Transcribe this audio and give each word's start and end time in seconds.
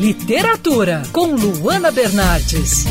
Literatura, 0.00 1.02
com 1.12 1.34
Luana 1.34 1.90
Bernardes. 1.90 2.86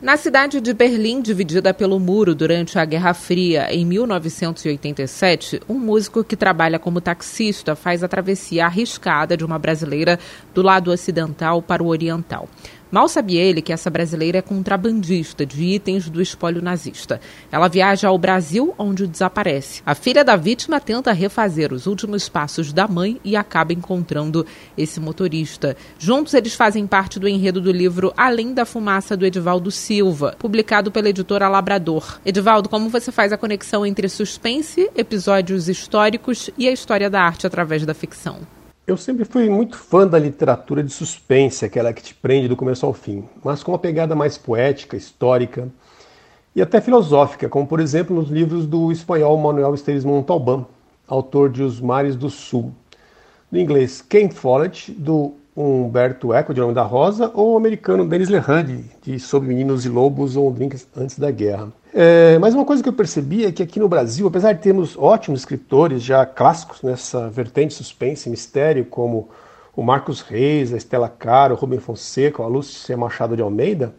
Na 0.00 0.16
cidade 0.16 0.60
de 0.60 0.72
Berlim, 0.72 1.20
dividida 1.20 1.74
pelo 1.74 1.98
muro 1.98 2.36
durante 2.36 2.78
a 2.78 2.84
Guerra 2.84 3.12
Fria 3.12 3.66
em 3.74 3.84
1987, 3.84 5.60
um 5.68 5.74
músico 5.74 6.22
que 6.22 6.36
trabalha 6.36 6.78
como 6.78 7.00
taxista 7.00 7.74
faz 7.74 8.04
a 8.04 8.08
travessia 8.08 8.66
arriscada 8.66 9.36
de 9.36 9.44
uma 9.44 9.58
brasileira 9.58 10.20
do 10.54 10.62
lado 10.62 10.92
ocidental 10.92 11.60
para 11.60 11.82
o 11.82 11.88
oriental. 11.88 12.48
Mal 12.90 13.06
sabia 13.08 13.40
ele 13.40 13.62
que 13.62 13.72
essa 13.72 13.88
brasileira 13.88 14.38
é 14.38 14.42
contrabandista 14.42 15.46
de 15.46 15.62
itens 15.62 16.10
do 16.10 16.20
espólio 16.20 16.60
nazista. 16.60 17.20
Ela 17.52 17.68
viaja 17.68 18.08
ao 18.08 18.18
Brasil, 18.18 18.74
onde 18.76 19.06
desaparece. 19.06 19.80
A 19.86 19.94
filha 19.94 20.24
da 20.24 20.34
vítima 20.34 20.80
tenta 20.80 21.12
refazer 21.12 21.72
os 21.72 21.86
últimos 21.86 22.28
passos 22.28 22.72
da 22.72 22.88
mãe 22.88 23.20
e 23.24 23.36
acaba 23.36 23.72
encontrando 23.72 24.44
esse 24.76 24.98
motorista. 24.98 25.76
Juntos, 25.98 26.34
eles 26.34 26.54
fazem 26.54 26.86
parte 26.86 27.20
do 27.20 27.28
enredo 27.28 27.60
do 27.60 27.70
livro 27.70 28.12
Além 28.16 28.52
da 28.52 28.64
Fumaça, 28.64 29.16
do 29.16 29.24
Edivaldo 29.24 29.70
Silva, 29.70 30.34
publicado 30.38 30.90
pela 30.90 31.08
editora 31.08 31.48
Labrador. 31.48 32.20
Edivaldo, 32.24 32.68
como 32.68 32.88
você 32.88 33.12
faz 33.12 33.32
a 33.32 33.38
conexão 33.38 33.86
entre 33.86 34.08
suspense, 34.08 34.90
episódios 34.96 35.68
históricos 35.68 36.50
e 36.58 36.66
a 36.66 36.72
história 36.72 37.08
da 37.08 37.22
arte 37.22 37.46
através 37.46 37.86
da 37.86 37.94
ficção? 37.94 38.59
Eu 38.90 38.96
sempre 38.96 39.24
fui 39.24 39.48
muito 39.48 39.78
fã 39.78 40.04
da 40.04 40.18
literatura 40.18 40.82
de 40.82 40.90
suspense, 40.92 41.64
aquela 41.64 41.92
que 41.92 42.02
te 42.02 42.12
prende 42.12 42.48
do 42.48 42.56
começo 42.56 42.84
ao 42.84 42.92
fim, 42.92 43.22
mas 43.44 43.62
com 43.62 43.70
uma 43.70 43.78
pegada 43.78 44.16
mais 44.16 44.36
poética, 44.36 44.96
histórica 44.96 45.68
e 46.56 46.60
até 46.60 46.80
filosófica, 46.80 47.48
como 47.48 47.68
por 47.68 47.78
exemplo 47.78 48.16
nos 48.16 48.28
livros 48.28 48.66
do 48.66 48.90
espanhol 48.90 49.38
Manuel 49.38 49.76
Esteves 49.76 50.04
Montalbán, 50.04 50.66
autor 51.06 51.50
de 51.50 51.62
Os 51.62 51.80
Mares 51.80 52.16
do 52.16 52.28
Sul. 52.28 52.72
No 53.48 53.60
inglês, 53.60 54.02
Ken 54.02 54.28
Follett, 54.28 54.90
do 54.90 55.34
Humberto 55.56 56.34
Eco, 56.34 56.52
de 56.52 56.60
Nome 56.60 56.74
da 56.74 56.82
Rosa, 56.82 57.30
ou 57.32 57.52
o 57.52 57.56
americano 57.56 58.04
Dennis 58.04 58.28
Lehane, 58.28 58.90
de 59.04 59.20
Sob 59.20 59.46
Meninos 59.46 59.86
e 59.86 59.88
Lobos 59.88 60.34
ou 60.34 60.50
Drinks 60.50 60.88
Antes 60.96 61.16
da 61.16 61.30
Guerra. 61.30 61.72
É, 61.92 62.38
mas 62.38 62.54
uma 62.54 62.64
coisa 62.64 62.82
que 62.82 62.88
eu 62.88 62.92
percebi 62.92 63.44
é 63.44 63.52
que 63.52 63.62
aqui 63.62 63.80
no 63.80 63.88
Brasil, 63.88 64.26
apesar 64.26 64.52
de 64.52 64.60
termos 64.60 64.96
ótimos 64.96 65.40
escritores 65.40 66.02
já 66.02 66.24
clássicos 66.24 66.82
nessa 66.82 67.28
vertente 67.28 67.74
suspense 67.74 68.28
e 68.28 68.30
mistério, 68.30 68.84
como 68.84 69.28
o 69.74 69.82
Marcos 69.82 70.20
Reis, 70.20 70.72
a 70.72 70.76
Estela 70.76 71.08
Caro, 71.08 71.54
o 71.54 71.58
Rubem 71.58 71.80
Fonseca, 71.80 72.42
a 72.42 72.46
Lúcia 72.46 72.96
Machado 72.96 73.34
de 73.34 73.42
Almeida, 73.42 73.94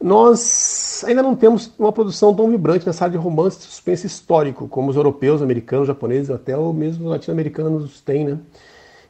nós 0.00 1.02
ainda 1.06 1.22
não 1.22 1.34
temos 1.34 1.72
uma 1.78 1.90
produção 1.90 2.34
tão 2.34 2.50
vibrante 2.50 2.86
nessa 2.86 3.04
área 3.04 3.18
de 3.18 3.24
romance 3.24 3.58
de 3.58 3.64
suspense 3.64 4.06
histórico, 4.06 4.68
como 4.68 4.90
os 4.90 4.96
europeus, 4.96 5.42
americanos, 5.42 5.88
japoneses, 5.88 6.30
até 6.30 6.56
o 6.56 6.72
mesmo 6.72 7.08
latino-americanos 7.08 8.00
têm, 8.02 8.24
né? 8.24 8.38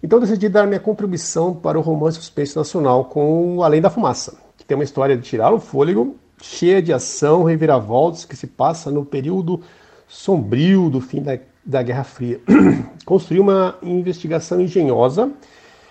Então 0.03 0.21
decidi 0.21 0.49
dar 0.49 0.67
minha 0.67 0.79
contribuição 0.79 1.55
para 1.55 1.79
o 1.79 1.83
romance 1.83 2.19
suspense 2.19 2.57
nacional 2.57 3.07
com 3.07 3.63
Além 3.63 3.81
da 3.81 3.91
Fumaça, 3.91 4.39
que 4.57 4.65
tem 4.65 4.77
uma 4.77 4.85
história 4.85 5.17
de 5.17 5.23
tirar 5.23 5.53
o 5.53 5.59
fôlego, 5.59 6.17
cheia 6.43 6.83
de 6.83 6.93
ação, 6.93 7.45
reviravoltas, 7.45 8.25
que 8.25 8.37
se 8.37 8.47
passa 8.47 8.91
no 8.91 9.05
período 9.05 9.61
sombrio 10.07 10.89
do 10.89 11.01
fim 11.01 11.23
da, 11.23 11.39
da 11.65 11.83
Guerra 11.83 12.05
Fria. 12.05 12.41
Construiu 13.05 13.43
uma 13.43 13.77
investigação 13.83 14.61
engenhosa 14.61 15.31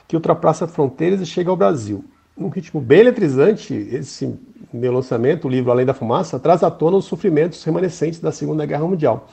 que 0.08 0.16
ultrapassa 0.16 0.68
fronteiras 0.68 1.22
e 1.22 1.26
chega 1.26 1.50
ao 1.50 1.58
Brasil. 1.58 2.06
Num 2.38 2.50
ritmo 2.50 2.82
bem 2.82 3.00
eletrizante, 3.00 3.74
esse 3.74 4.38
meu 4.74 4.92
lançamento, 4.92 5.48
o 5.48 5.50
livro 5.50 5.72
Além 5.72 5.86
da 5.86 5.94
Fumaça, 5.94 6.38
traz 6.38 6.64
à 6.64 6.70
tona 6.70 6.98
os 6.98 7.06
sofrimentos 7.06 7.64
remanescentes 7.64 8.20
da 8.20 8.32
Segunda 8.32 8.66
Guerra 8.66 8.86
Mundial. 8.86 9.30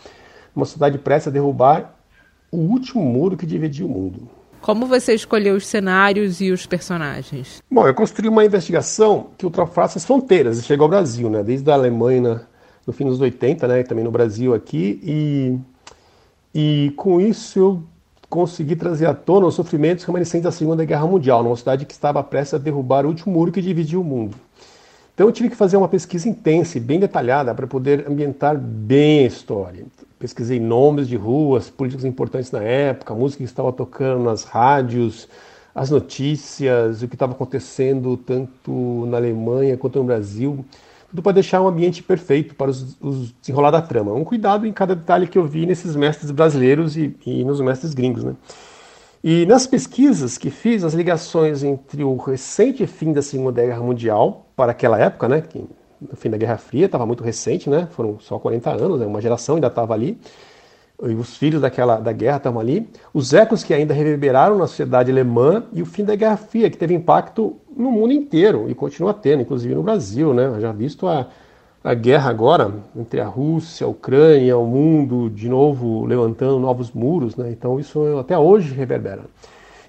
Uma 0.54 0.64
cidade 0.64 0.98
prestes 0.98 1.28
a 1.28 1.30
derrubar 1.30 1.96
o 2.50 2.58
último 2.58 3.02
muro 3.02 3.36
que 3.36 3.46
dividia 3.46 3.84
o 3.84 3.88
mundo. 3.88 4.28
Como 4.62 4.86
você 4.86 5.12
escolheu 5.12 5.56
os 5.56 5.66
cenários 5.66 6.40
e 6.40 6.52
os 6.52 6.66
personagens? 6.66 7.60
Bom, 7.68 7.84
eu 7.84 7.92
construí 7.92 8.28
uma 8.28 8.44
investigação 8.44 9.26
que 9.36 9.44
ultrapassa 9.44 9.98
as 9.98 10.04
fronteiras 10.04 10.56
e 10.56 10.62
chega 10.62 10.84
ao 10.84 10.88
Brasil, 10.88 11.28
né? 11.28 11.42
Desde 11.42 11.68
a 11.68 11.74
Alemanha 11.74 12.42
no 12.86 12.92
fim 12.92 13.04
dos 13.04 13.20
80, 13.20 13.66
né? 13.66 13.82
Também 13.82 14.04
no 14.04 14.12
Brasil 14.12 14.54
aqui. 14.54 15.00
E, 15.02 15.58
e 16.54 16.92
com 16.96 17.20
isso 17.20 17.58
eu 17.58 17.82
consegui 18.30 18.76
trazer 18.76 19.06
à 19.06 19.14
tona 19.14 19.46
os 19.46 19.54
sofrimentos 19.56 20.04
remanescentes 20.04 20.44
da 20.44 20.52
Segunda 20.52 20.84
Guerra 20.84 21.08
Mundial, 21.08 21.42
numa 21.42 21.56
cidade 21.56 21.84
que 21.84 21.92
estava 21.92 22.22
prestes 22.22 22.54
a 22.54 22.58
derrubar 22.58 23.04
o 23.04 23.08
último 23.08 23.34
muro 23.34 23.50
que 23.50 23.60
dividia 23.60 23.98
o 23.98 24.04
mundo. 24.04 24.36
Então 25.14 25.26
eu 25.26 25.32
tive 25.32 25.50
que 25.50 25.56
fazer 25.56 25.76
uma 25.76 25.88
pesquisa 25.88 26.28
intensa 26.28 26.78
e 26.78 26.80
bem 26.80 26.98
detalhada 26.98 27.54
para 27.54 27.66
poder 27.66 28.06
ambientar 28.08 28.56
bem 28.56 29.24
a 29.24 29.26
história 29.26 29.84
pesquisei 30.22 30.60
nomes 30.60 31.08
de 31.08 31.16
ruas, 31.16 31.68
políticos 31.68 32.04
importantes 32.04 32.52
na 32.52 32.62
época, 32.62 33.12
música 33.12 33.38
que 33.38 33.44
estava 33.44 33.72
tocando 33.72 34.22
nas 34.22 34.44
rádios, 34.44 35.28
as 35.74 35.90
notícias, 35.90 37.02
o 37.02 37.08
que 37.08 37.16
estava 37.16 37.32
acontecendo 37.32 38.16
tanto 38.16 39.04
na 39.06 39.16
Alemanha 39.16 39.76
quanto 39.76 39.98
no 39.98 40.04
Brasil, 40.04 40.64
tudo 41.10 41.22
para 41.22 41.32
deixar 41.32 41.60
um 41.60 41.66
ambiente 41.66 42.04
perfeito 42.04 42.54
para 42.54 42.70
os, 42.70 42.96
os 43.00 43.34
desenrolar 43.40 43.72
da 43.72 43.82
trama. 43.82 44.14
Um 44.14 44.22
cuidado 44.22 44.64
em 44.64 44.72
cada 44.72 44.94
detalhe 44.94 45.26
que 45.26 45.36
eu 45.36 45.44
vi 45.44 45.66
nesses 45.66 45.96
mestres 45.96 46.30
brasileiros 46.30 46.96
e, 46.96 47.16
e 47.26 47.42
nos 47.42 47.60
mestres 47.60 47.92
gringos, 47.92 48.22
né? 48.22 48.36
E 49.24 49.46
nas 49.46 49.66
pesquisas 49.66 50.36
que 50.36 50.50
fiz, 50.50 50.82
as 50.82 50.94
ligações 50.94 51.62
entre 51.62 52.02
o 52.02 52.16
recente 52.16 52.86
fim 52.86 53.12
da 53.12 53.22
Segunda 53.22 53.62
Guerra 53.62 53.80
Mundial, 53.80 54.46
para 54.56 54.72
aquela 54.72 54.98
época, 54.98 55.28
né, 55.28 55.40
que 55.40 55.64
no 56.10 56.16
fim 56.16 56.28
da 56.28 56.36
Guerra 56.36 56.56
Fria, 56.56 56.86
estava 56.86 57.06
muito 57.06 57.22
recente, 57.22 57.70
né? 57.70 57.86
Foram 57.92 58.18
só 58.18 58.38
40 58.38 58.70
anos, 58.70 59.00
né? 59.00 59.06
uma 59.06 59.20
geração 59.20 59.54
ainda 59.54 59.68
estava 59.68 59.94
ali. 59.94 60.18
E 61.00 61.14
os 61.14 61.36
filhos 61.36 61.60
daquela 61.60 61.98
da 61.98 62.12
guerra 62.12 62.36
estavam 62.36 62.60
ali. 62.60 62.88
Os 63.12 63.32
ecos 63.32 63.64
que 63.64 63.74
ainda 63.74 63.92
reverberaram 63.92 64.56
na 64.56 64.66
sociedade 64.66 65.10
alemã 65.10 65.64
e 65.72 65.82
o 65.82 65.86
fim 65.86 66.04
da 66.04 66.14
Guerra 66.14 66.36
Fria, 66.36 66.70
que 66.70 66.76
teve 66.76 66.94
impacto 66.94 67.56
no 67.76 67.90
mundo 67.90 68.12
inteiro 68.12 68.68
e 68.68 68.74
continua 68.74 69.12
tendo, 69.12 69.42
inclusive 69.42 69.74
no 69.74 69.82
Brasil, 69.82 70.32
né? 70.32 70.60
Já 70.60 70.70
visto 70.70 71.08
a, 71.08 71.28
a 71.84 71.94
guerra 71.94 72.30
agora 72.30 72.72
entre 72.96 73.20
a 73.20 73.26
Rússia, 73.26 73.86
a 73.86 73.90
Ucrânia, 73.90 74.56
o 74.56 74.66
mundo 74.66 75.28
de 75.28 75.48
novo 75.48 76.04
levantando 76.04 76.58
novos 76.58 76.92
muros, 76.92 77.36
né? 77.36 77.50
Então 77.50 77.80
isso 77.80 78.18
até 78.18 78.38
hoje 78.38 78.72
reverbera. 78.72 79.22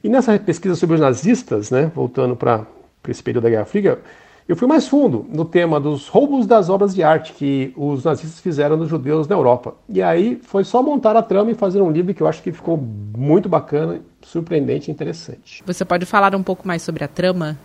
E 0.03 0.09
nessa 0.09 0.37
pesquisa 0.37 0.75
sobre 0.75 0.95
os 0.95 1.01
nazistas, 1.01 1.71
né? 1.71 1.91
Voltando 1.93 2.35
para 2.35 2.65
esse 3.07 3.21
período 3.21 3.43
da 3.43 3.49
Guerra 3.49 3.65
Fria, 3.65 3.99
eu 4.47 4.57
fui 4.57 4.67
mais 4.67 4.87
fundo 4.87 5.25
no 5.29 5.45
tema 5.45 5.79
dos 5.79 6.09
roubos 6.09 6.45
das 6.45 6.69
obras 6.69 6.93
de 6.93 7.01
arte 7.01 7.31
que 7.31 7.73
os 7.77 8.03
nazistas 8.03 8.41
fizeram 8.41 8.77
dos 8.77 8.89
judeus 8.89 9.27
na 9.27 9.35
Europa. 9.35 9.75
E 9.87 10.01
aí 10.01 10.37
foi 10.43 10.65
só 10.65 10.83
montar 10.83 11.15
a 11.15 11.21
trama 11.21 11.51
e 11.51 11.55
fazer 11.55 11.81
um 11.81 11.89
livro 11.89 12.13
que 12.13 12.21
eu 12.21 12.27
acho 12.27 12.43
que 12.43 12.51
ficou 12.51 12.77
muito 12.77 13.47
bacana, 13.47 14.01
surpreendente 14.21 14.91
e 14.91 14.93
interessante. 14.93 15.63
Você 15.65 15.85
pode 15.85 16.05
falar 16.05 16.35
um 16.35 16.43
pouco 16.43 16.67
mais 16.67 16.81
sobre 16.81 17.03
a 17.05 17.07
trama? 17.07 17.57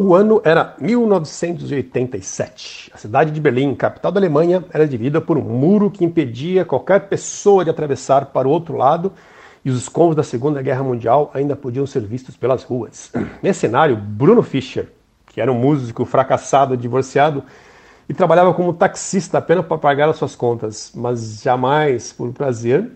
O 0.00 0.14
ano 0.14 0.40
era 0.44 0.76
1987. 0.80 2.92
A 2.94 2.98
cidade 2.98 3.32
de 3.32 3.40
Berlim, 3.40 3.74
capital 3.74 4.12
da 4.12 4.20
Alemanha, 4.20 4.64
era 4.72 4.86
dividida 4.86 5.20
por 5.20 5.36
um 5.36 5.42
muro 5.42 5.90
que 5.90 6.04
impedia 6.04 6.64
qualquer 6.64 7.08
pessoa 7.08 7.64
de 7.64 7.70
atravessar 7.70 8.26
para 8.26 8.46
o 8.46 8.50
outro 8.52 8.76
lado 8.76 9.12
e 9.64 9.70
os 9.70 9.76
escombros 9.76 10.14
da 10.14 10.22
Segunda 10.22 10.62
Guerra 10.62 10.84
Mundial 10.84 11.32
ainda 11.34 11.56
podiam 11.56 11.84
ser 11.84 12.02
vistos 12.02 12.36
pelas 12.36 12.62
ruas. 12.62 13.10
Nesse 13.42 13.58
cenário, 13.58 13.96
Bruno 13.96 14.40
Fischer, 14.40 14.88
que 15.26 15.40
era 15.40 15.50
um 15.50 15.58
músico 15.58 16.04
fracassado, 16.04 16.76
divorciado, 16.76 17.42
e 18.08 18.14
trabalhava 18.14 18.54
como 18.54 18.72
taxista 18.72 19.38
apenas 19.38 19.66
para 19.66 19.78
pagar 19.78 20.08
as 20.08 20.16
suas 20.16 20.36
contas, 20.36 20.92
mas 20.94 21.42
jamais 21.42 22.12
por 22.12 22.32
prazer, 22.32 22.88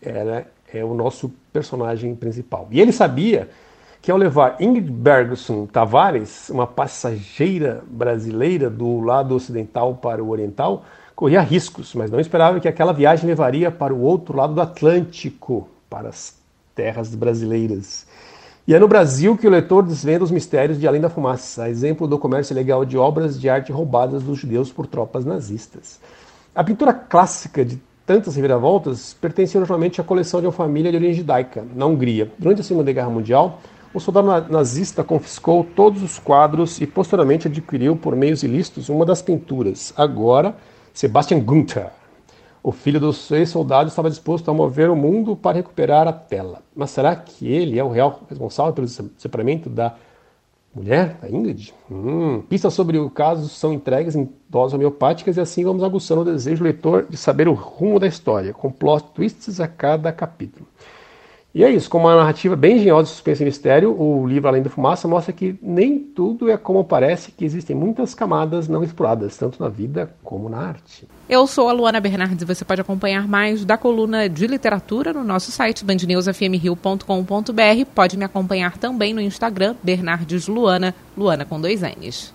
era 0.00 0.46
é 0.72 0.84
o 0.84 0.94
nosso 0.94 1.28
personagem 1.52 2.14
principal. 2.14 2.68
E 2.70 2.80
ele 2.80 2.92
sabia 2.92 3.48
que 4.06 4.12
ao 4.12 4.16
levar 4.16 4.54
Ingrid 4.60 4.88
Bergson 4.88 5.66
Tavares, 5.66 6.48
uma 6.48 6.64
passageira 6.64 7.82
brasileira 7.90 8.70
do 8.70 9.00
lado 9.00 9.34
ocidental 9.34 9.96
para 9.96 10.22
o 10.22 10.30
oriental, 10.30 10.84
corria 11.16 11.40
riscos, 11.40 11.92
mas 11.92 12.08
não 12.08 12.20
esperava 12.20 12.60
que 12.60 12.68
aquela 12.68 12.92
viagem 12.92 13.26
levaria 13.26 13.68
para 13.68 13.92
o 13.92 14.00
outro 14.00 14.36
lado 14.36 14.54
do 14.54 14.60
Atlântico, 14.60 15.66
para 15.90 16.08
as 16.08 16.36
terras 16.72 17.16
brasileiras. 17.16 18.06
E 18.64 18.76
é 18.76 18.78
no 18.78 18.86
Brasil 18.86 19.36
que 19.36 19.48
o 19.48 19.50
leitor 19.50 19.82
desvenda 19.82 20.22
os 20.22 20.30
mistérios 20.30 20.78
de 20.78 20.86
Além 20.86 21.00
da 21.00 21.10
Fumaça, 21.10 21.68
exemplo 21.68 22.06
do 22.06 22.16
comércio 22.16 22.54
ilegal 22.54 22.84
de 22.84 22.96
obras 22.96 23.40
de 23.40 23.48
arte 23.48 23.72
roubadas 23.72 24.22
dos 24.22 24.38
judeus 24.38 24.70
por 24.70 24.86
tropas 24.86 25.24
nazistas. 25.24 25.98
A 26.54 26.62
pintura 26.62 26.94
clássica 26.94 27.64
de 27.64 27.82
tantas 28.06 28.36
reviravoltas 28.36 29.14
pertence 29.14 29.58
originalmente 29.58 30.00
à 30.00 30.04
coleção 30.04 30.40
de 30.40 30.46
uma 30.46 30.52
família 30.52 30.92
de 30.92 30.96
origem 30.96 31.14
judaica, 31.14 31.64
na 31.74 31.86
Hungria. 31.86 32.30
Durante 32.38 32.60
a 32.60 32.64
Segunda 32.64 32.92
Guerra 32.92 33.10
Mundial, 33.10 33.58
o 33.94 34.00
soldado 34.00 34.52
nazista 34.52 35.02
confiscou 35.02 35.64
todos 35.64 36.02
os 36.02 36.18
quadros 36.18 36.80
e 36.80 36.86
posteriormente 36.86 37.48
adquiriu, 37.48 37.96
por 37.96 38.14
meios 38.14 38.42
ilícitos, 38.42 38.88
uma 38.88 39.04
das 39.06 39.22
pinturas. 39.22 39.92
Agora, 39.96 40.56
Sebastian 40.92 41.40
Gunther, 41.40 41.90
o 42.62 42.72
filho 42.72 42.98
dos 42.98 43.30
ex-soldados 43.30 43.92
estava 43.92 44.10
disposto 44.10 44.50
a 44.50 44.54
mover 44.54 44.90
o 44.90 44.96
mundo 44.96 45.36
para 45.36 45.56
recuperar 45.56 46.08
a 46.08 46.12
tela. 46.12 46.62
Mas 46.74 46.90
será 46.90 47.14
que 47.14 47.46
ele 47.46 47.78
é 47.78 47.84
o 47.84 47.88
real 47.88 48.22
responsável 48.28 48.72
pelo 48.72 48.88
separamento 48.88 49.70
da 49.70 49.94
mulher, 50.74 51.16
da 51.22 51.30
Ingrid? 51.30 51.72
Hum, 51.88 52.42
pistas 52.42 52.74
sobre 52.74 52.98
o 52.98 53.08
caso 53.08 53.48
são 53.48 53.72
entregues 53.72 54.16
em 54.16 54.28
doses 54.48 54.74
homeopáticas 54.74 55.36
e 55.36 55.40
assim 55.40 55.64
vamos 55.64 55.84
aguçando 55.84 56.22
o 56.22 56.24
desejo 56.24 56.58
do 56.58 56.64
leitor 56.64 57.06
de 57.08 57.16
saber 57.16 57.46
o 57.46 57.52
rumo 57.52 58.00
da 58.00 58.08
história, 58.08 58.52
com 58.52 58.70
plot 58.70 59.10
twists 59.14 59.60
a 59.60 59.68
cada 59.68 60.10
capítulo. 60.10 60.66
E 61.56 61.64
é 61.64 61.70
isso, 61.70 61.88
com 61.88 61.96
uma 61.96 62.14
narrativa 62.14 62.54
bem 62.54 62.76
engenhosa 62.76 63.04
de 63.04 63.10
suspense 63.12 63.42
e 63.42 63.46
mistério, 63.46 63.98
o 63.98 64.26
livro 64.26 64.46
Além 64.46 64.60
da 64.60 64.68
Fumaça 64.68 65.08
mostra 65.08 65.32
que 65.32 65.58
nem 65.62 65.98
tudo 65.98 66.50
é 66.50 66.56
como 66.58 66.84
parece, 66.84 67.32
que 67.32 67.46
existem 67.46 67.74
muitas 67.74 68.14
camadas 68.14 68.68
não 68.68 68.84
exploradas, 68.84 69.38
tanto 69.38 69.62
na 69.62 69.70
vida 69.70 70.14
como 70.22 70.50
na 70.50 70.58
arte. 70.58 71.08
Eu 71.26 71.46
sou 71.46 71.70
a 71.70 71.72
Luana 71.72 71.98
Bernardes 71.98 72.42
e 72.42 72.44
você 72.44 72.62
pode 72.62 72.82
acompanhar 72.82 73.26
mais 73.26 73.64
da 73.64 73.78
coluna 73.78 74.28
de 74.28 74.46
literatura 74.46 75.14
no 75.14 75.24
nosso 75.24 75.50
site 75.50 75.82
bandnewsfmrio.com.br. 75.82 77.86
Pode 77.94 78.18
me 78.18 78.24
acompanhar 78.26 78.76
também 78.76 79.14
no 79.14 79.20
Instagram, 79.22 79.76
Bernardes 79.82 80.48
Luana, 80.48 80.94
Luana 81.16 81.46
com 81.46 81.58
dois 81.58 81.80
N's. 81.80 82.34